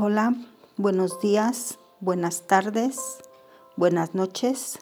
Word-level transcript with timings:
Hola, 0.00 0.32
buenos 0.76 1.18
días, 1.18 1.76
buenas 1.98 2.46
tardes, 2.46 3.18
buenas 3.74 4.14
noches, 4.14 4.78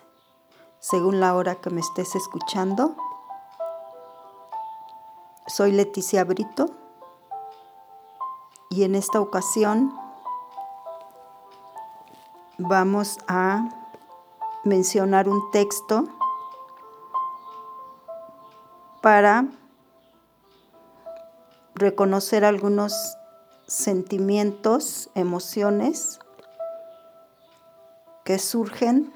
según 0.79 1.21
la 1.21 1.35
hora 1.35 1.55
que 1.55 1.71
me 1.71 1.81
estés 1.81 2.15
escuchando. 2.15 2.95
Soy 5.47 5.73
Leticia 5.73 6.23
Brito 6.25 6.67
y 8.69 8.83
en 8.83 8.95
esta 8.95 9.19
ocasión 9.19 9.99
vamos 12.59 13.17
a 13.27 13.71
mencionar 14.65 15.31
un 15.31 15.51
texto 15.51 16.05
para 19.01 19.47
reconocer 21.75 22.45
algunos 22.45 23.16
sentimientos, 23.67 25.11
emociones 25.15 26.21
que 28.25 28.39
surgen 28.39 29.13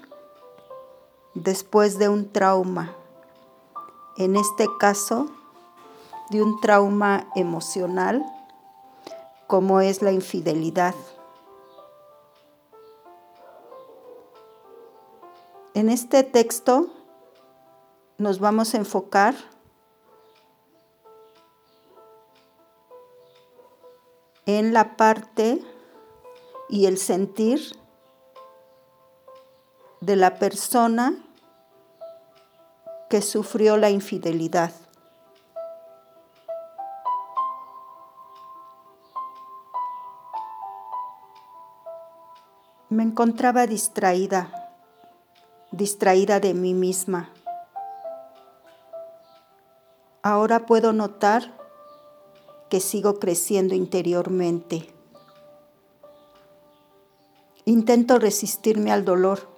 después 1.35 1.99
de 1.99 2.09
un 2.09 2.31
trauma. 2.31 2.95
En 4.17 4.37
este 4.37 4.67
caso, 4.79 5.27
de 6.31 6.43
un 6.43 6.61
trauma 6.61 7.29
emocional 7.35 8.25
como 9.47 9.81
es 9.81 10.01
la 10.01 10.13
infidelidad. 10.13 10.95
En 15.75 15.89
este 15.89 16.23
texto 16.23 16.89
nos 18.19 18.39
vamos 18.39 18.75
a 18.75 18.79
enfocar 18.79 19.35
en 24.59 24.73
la 24.73 24.97
parte 24.97 25.63
y 26.69 26.87
el 26.87 26.99
sentir 26.99 27.61
de 30.01 30.17
la 30.17 30.39
persona 30.39 31.15
que 33.09 33.23
sufrió 33.23 33.77
la 33.77 33.91
infidelidad. 33.91 34.73
Me 42.89 43.05
encontraba 43.05 43.67
distraída, 43.67 44.75
distraída 45.71 46.41
de 46.41 46.55
mí 46.55 46.75
misma. 46.75 47.31
Ahora 50.23 50.67
puedo 50.67 50.93
notar 50.93 51.60
que 52.71 52.81
sigo 52.81 53.19
creciendo 53.19 53.75
interiormente. 53.75 54.89
Intento 57.67 58.19
resistirme 58.19 58.93
al 58.93 59.05
dolor, 59.05 59.49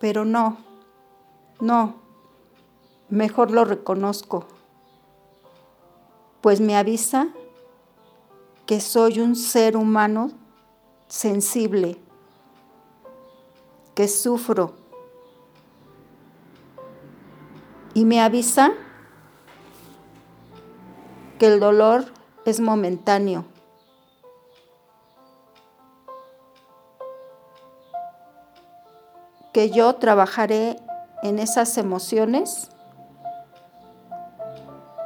pero 0.00 0.24
no, 0.24 0.58
no, 1.60 1.94
mejor 3.08 3.50
lo 3.50 3.64
reconozco, 3.64 4.44
pues 6.40 6.60
me 6.60 6.76
avisa 6.76 7.28
que 8.66 8.80
soy 8.80 9.20
un 9.20 9.36
ser 9.36 9.76
humano 9.76 10.32
sensible, 11.08 11.96
que 13.94 14.08
sufro, 14.08 14.74
y 17.94 18.04
me 18.04 18.20
avisa 18.20 18.72
que 21.40 21.46
el 21.46 21.58
dolor 21.58 22.04
es 22.44 22.60
momentáneo. 22.60 23.46
Que 29.54 29.70
yo 29.70 29.94
trabajaré 29.94 30.76
en 31.22 31.38
esas 31.38 31.78
emociones 31.78 32.68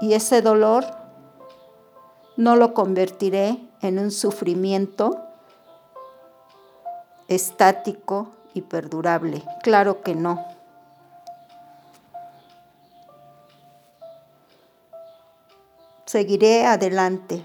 y 0.01 0.15
ese 0.15 0.43
dolor 0.43 0.85
no 2.37 2.57
lo 2.57 2.75
convertiré 2.75 3.61
en 3.81 4.01
un 4.01 4.11
sufrimiento 4.11 5.25
estático 7.29 8.33
y 8.55 8.63
perdurable. 8.63 9.45
Claro 9.63 10.03
que 10.03 10.17
no. 10.17 10.54
Seguiré 16.15 16.65
adelante. 16.65 17.45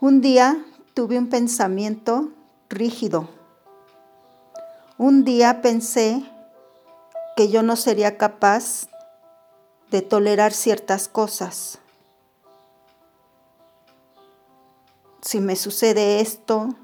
Un 0.00 0.20
día 0.20 0.62
tuve 0.92 1.16
un 1.16 1.30
pensamiento 1.30 2.28
rígido. 2.68 3.26
Un 4.98 5.24
día 5.24 5.62
pensé 5.62 6.22
que 7.36 7.48
yo 7.48 7.62
no 7.62 7.74
sería 7.74 8.18
capaz 8.18 8.86
de 9.90 10.02
tolerar 10.02 10.52
ciertas 10.52 11.08
cosas. 11.08 11.78
Si 15.22 15.40
me 15.40 15.56
sucede 15.56 16.20
esto, 16.20 16.74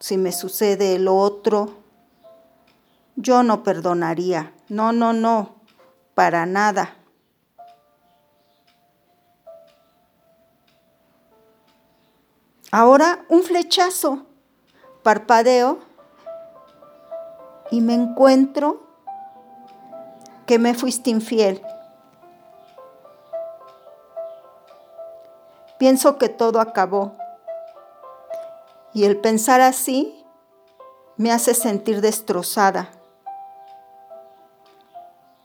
si 0.00 0.16
me 0.16 0.32
sucede 0.32 0.98
lo 0.98 1.18
otro, 1.18 1.81
yo 3.16 3.42
no 3.42 3.62
perdonaría. 3.62 4.54
No, 4.68 4.92
no, 4.92 5.12
no, 5.12 5.56
para 6.14 6.46
nada. 6.46 6.96
Ahora 12.70 13.26
un 13.28 13.42
flechazo, 13.42 14.24
parpadeo 15.02 15.80
y 17.70 17.82
me 17.82 17.92
encuentro 17.92 18.80
que 20.46 20.58
me 20.58 20.72
fuiste 20.72 21.10
infiel. 21.10 21.60
Pienso 25.78 26.16
que 26.16 26.30
todo 26.30 26.60
acabó. 26.60 27.16
Y 28.94 29.04
el 29.04 29.18
pensar 29.18 29.60
así 29.60 30.24
me 31.16 31.30
hace 31.30 31.54
sentir 31.54 32.00
destrozada. 32.00 33.01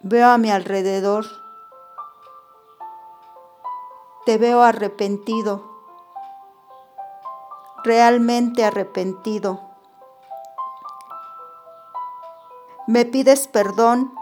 Veo 0.10 0.30
a 0.30 0.38
mi 0.38 0.50
alrededor. 0.50 1.26
Te 4.26 4.38
veo 4.38 4.62
arrepentido, 4.62 5.70
realmente 7.84 8.64
arrepentido. 8.64 9.60
Me 12.88 13.04
pides 13.04 13.50
perdón 13.50 14.14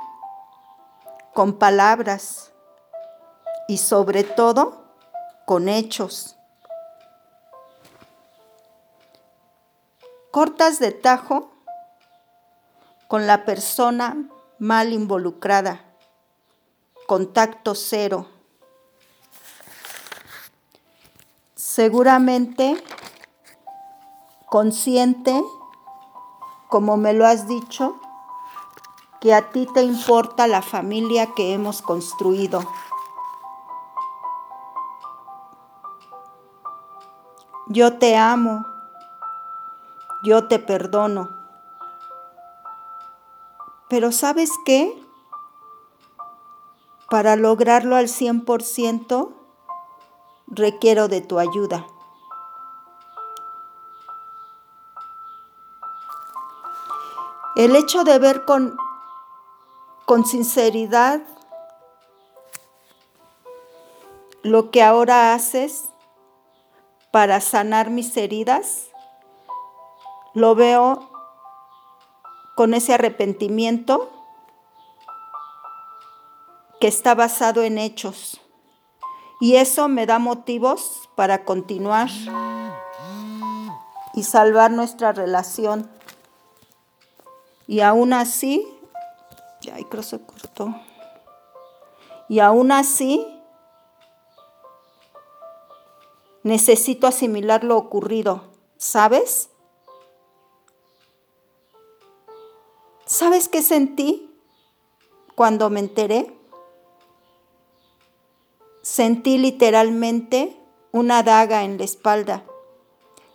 con 1.35 1.53
palabras 1.53 2.51
y 3.67 3.77
sobre 3.77 4.23
todo 4.23 4.85
con 5.45 5.69
hechos. 5.69 6.35
Cortas 10.31 10.79
de 10.79 10.93
tajo 10.93 11.51
con 13.07 13.27
la 13.27 13.45
persona 13.45 14.31
mal 14.59 14.93
involucrada, 14.93 15.83
contacto 17.07 17.75
cero. 17.75 18.27
Seguramente 21.55 22.81
consciente, 24.47 25.43
como 26.69 26.95
me 26.95 27.13
lo 27.13 27.25
has 27.27 27.47
dicho, 27.47 27.99
que 29.19 29.33
a 29.33 29.51
ti 29.51 29.67
te 29.73 29.81
importa 29.81 30.47
la 30.47 30.61
familia 30.61 31.33
que 31.35 31.53
hemos 31.53 31.81
construido. 31.81 32.61
Yo 37.67 37.97
te 37.97 38.15
amo, 38.15 38.65
yo 40.23 40.47
te 40.47 40.59
perdono. 40.59 41.44
Pero 43.89 44.11
¿sabes 44.11 44.51
qué? 44.65 45.01
Para 47.09 47.35
lograrlo 47.35 47.95
al 47.95 48.07
100% 48.07 49.31
requiero 50.47 51.07
de 51.07 51.21
tu 51.21 51.39
ayuda. 51.39 51.87
El 57.55 57.75
hecho 57.75 58.03
de 58.03 58.19
ver 58.19 58.43
con, 58.43 58.75
con 60.05 60.25
sinceridad 60.25 61.21
lo 64.43 64.71
que 64.71 64.83
ahora 64.83 65.33
haces 65.33 65.89
para 67.11 67.39
sanar 67.39 67.89
mis 67.89 68.15
heridas, 68.17 68.89
lo 70.33 70.53
veo 70.53 71.14
con 72.55 72.73
ese 72.73 72.93
arrepentimiento 72.93 74.11
que 76.79 76.87
está 76.87 77.13
basado 77.15 77.63
en 77.63 77.77
hechos. 77.77 78.41
Y 79.41 79.57
eso 79.57 79.87
me 79.89 80.05
da 80.05 80.17
motivos 80.19 81.09
para 81.15 81.43
continuar 81.43 82.09
y 84.13 84.23
salvar 84.23 84.71
nuestra 84.71 85.11
relación. 85.11 85.89
Y 87.67 87.81
aún 87.81 88.13
así, 88.13 88.65
ya 89.61 89.75
creo 89.89 90.03
se 90.03 90.21
cortó. 90.25 90.73
Y 92.29 92.39
aún 92.39 92.71
así, 92.71 93.27
necesito 96.43 97.07
asimilar 97.07 97.63
lo 97.63 97.75
ocurrido, 97.75 98.43
¿sabes? 98.77 99.49
¿Sabes 103.17 103.47
qué 103.47 103.61
sentí 103.61 104.29
cuando 105.35 105.69
me 105.69 105.79
enteré? 105.79 106.37
Sentí 108.81 109.37
literalmente 109.37 110.59
una 110.91 111.23
daga 111.23 111.63
en 111.63 111.77
la 111.77 111.85
espalda 111.85 112.43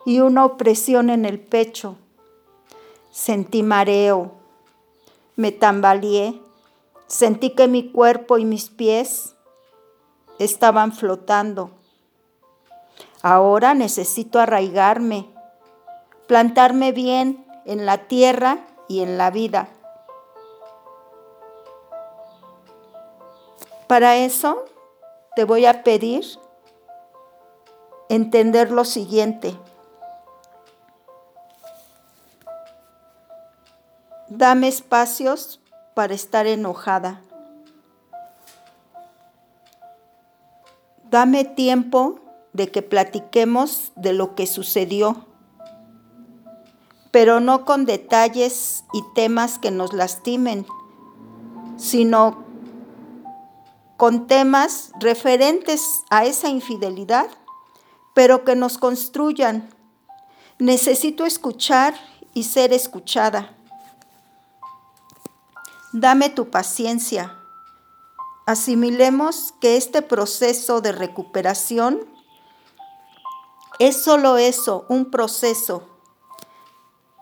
y 0.04 0.20
una 0.20 0.44
opresión 0.44 1.08
en 1.08 1.24
el 1.24 1.40
pecho. 1.40 1.96
Sentí 3.10 3.62
mareo, 3.62 4.32
me 5.36 5.50
tambaleé, 5.50 6.38
sentí 7.06 7.54
que 7.54 7.66
mi 7.66 7.90
cuerpo 7.90 8.36
y 8.36 8.44
mis 8.44 8.68
pies 8.68 9.34
estaban 10.38 10.92
flotando. 10.92 11.70
Ahora 13.22 13.72
necesito 13.72 14.40
arraigarme, 14.40 15.30
plantarme 16.26 16.92
bien 16.92 17.46
en 17.64 17.86
la 17.86 18.08
tierra 18.08 18.66
y 18.90 19.02
en 19.02 19.18
la 19.18 19.30
vida. 19.30 19.68
Para 23.86 24.16
eso 24.16 24.64
te 25.36 25.44
voy 25.44 25.64
a 25.64 25.84
pedir 25.84 26.24
entender 28.08 28.72
lo 28.72 28.84
siguiente. 28.84 29.56
Dame 34.26 34.66
espacios 34.66 35.60
para 35.94 36.14
estar 36.14 36.48
enojada. 36.48 37.22
Dame 41.04 41.44
tiempo 41.44 42.18
de 42.52 42.72
que 42.72 42.82
platiquemos 42.82 43.92
de 43.94 44.14
lo 44.14 44.34
que 44.34 44.48
sucedió, 44.48 45.29
pero 47.10 47.40
no 47.40 47.64
con 47.64 47.86
detalles 47.86 48.84
y 48.92 49.02
temas 49.14 49.58
que 49.58 49.70
nos 49.70 49.92
lastimen, 49.92 50.66
sino 51.76 52.44
con 53.96 54.26
temas 54.26 54.92
referentes 55.00 56.04
a 56.08 56.24
esa 56.24 56.48
infidelidad, 56.48 57.26
pero 58.14 58.44
que 58.44 58.54
nos 58.54 58.78
construyan. 58.78 59.68
Necesito 60.58 61.26
escuchar 61.26 61.94
y 62.32 62.44
ser 62.44 62.72
escuchada. 62.72 63.56
Dame 65.92 66.30
tu 66.30 66.50
paciencia. 66.50 67.36
Asimilemos 68.46 69.52
que 69.60 69.76
este 69.76 70.02
proceso 70.02 70.80
de 70.80 70.92
recuperación 70.92 72.06
es 73.78 74.02
solo 74.02 74.36
eso, 74.36 74.84
un 74.88 75.10
proceso 75.10 75.89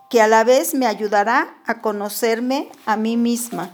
que 0.09 0.21
a 0.21 0.27
la 0.27 0.43
vez 0.43 0.73
me 0.73 0.87
ayudará 0.87 1.61
a 1.67 1.81
conocerme 1.81 2.69
a 2.87 2.97
mí 2.97 3.15
misma. 3.15 3.69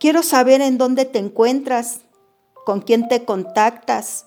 Quiero 0.00 0.22
saber 0.22 0.60
en 0.60 0.76
dónde 0.76 1.04
te 1.04 1.18
encuentras, 1.20 2.00
con 2.66 2.80
quién 2.80 3.08
te 3.08 3.24
contactas, 3.24 4.26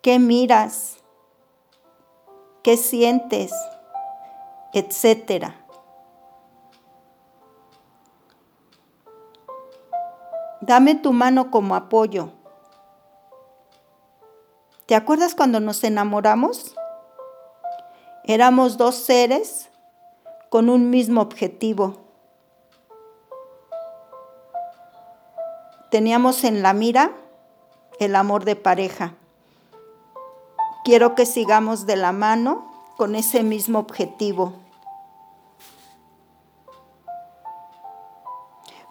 qué 0.00 0.18
miras, 0.18 0.96
qué 2.62 2.76
sientes, 2.76 3.52
etcétera. 4.72 5.62
Dame 10.62 10.94
tu 10.94 11.12
mano 11.12 11.50
como 11.50 11.76
apoyo. 11.76 12.35
¿Te 14.86 14.94
acuerdas 14.94 15.34
cuando 15.34 15.60
nos 15.60 15.82
enamoramos? 15.84 16.74
Éramos 18.24 18.76
dos 18.76 18.96
seres 18.96 19.68
con 20.48 20.68
un 20.68 20.90
mismo 20.90 21.20
objetivo 21.20 22.06
Teníamos 25.90 26.42
en 26.44 26.62
la 26.62 26.74
mira 26.74 27.12
el 28.00 28.16
amor 28.16 28.44
de 28.44 28.54
pareja. 28.54 29.14
Quiero 30.84 31.14
que 31.14 31.24
sigamos 31.24 31.86
de 31.86 31.96
la 31.96 32.12
mano 32.12 32.70
con 32.96 33.14
ese 33.14 33.42
mismo 33.42 33.78
objetivo. 33.78 34.54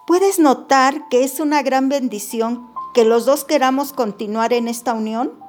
¿Puedes 0.08 0.40
notar 0.40 1.08
que 1.10 1.24
es 1.24 1.40
una 1.40 1.62
gran 1.62 1.90
bendición 1.90 2.72
que 2.94 3.04
los 3.06 3.26
dos 3.26 3.44
queramos 3.44 3.92
continuar 3.92 4.52
en 4.54 4.68
esta 4.68 4.94
unión? 4.94 5.45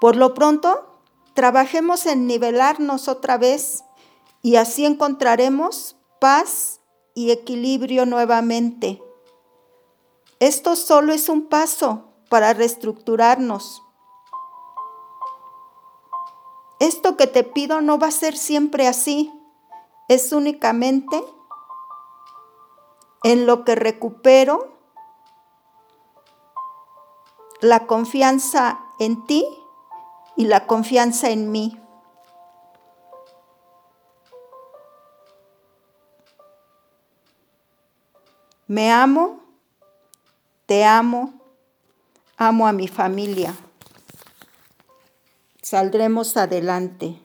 Por 0.00 0.16
lo 0.16 0.32
pronto, 0.32 0.86
trabajemos 1.34 2.06
en 2.06 2.26
nivelarnos 2.26 3.06
otra 3.06 3.36
vez 3.36 3.84
y 4.42 4.56
así 4.56 4.86
encontraremos 4.86 5.96
paz 6.20 6.80
y 7.14 7.30
equilibrio 7.30 8.06
nuevamente. 8.06 9.02
Esto 10.38 10.74
solo 10.74 11.12
es 11.12 11.28
un 11.28 11.48
paso 11.48 12.04
para 12.30 12.54
reestructurarnos. 12.54 13.82
Esto 16.78 17.18
que 17.18 17.26
te 17.26 17.44
pido 17.44 17.82
no 17.82 17.98
va 17.98 18.06
a 18.06 18.12
ser 18.12 18.38
siempre 18.38 18.88
así, 18.88 19.30
es 20.08 20.32
únicamente 20.32 21.22
en 23.22 23.46
lo 23.46 23.66
que 23.66 23.74
recupero 23.74 24.72
la 27.60 27.86
confianza 27.86 28.80
en 28.98 29.26
ti 29.26 29.46
y 30.40 30.46
la 30.46 30.66
confianza 30.66 31.28
en 31.28 31.52
mí. 31.52 31.78
Me 38.66 38.90
amo, 38.90 39.42
te 40.64 40.86
amo, 40.86 41.34
amo 42.38 42.66
a 42.66 42.72
mi 42.72 42.88
familia. 42.88 43.54
Saldremos 45.60 46.38
adelante. 46.38 47.20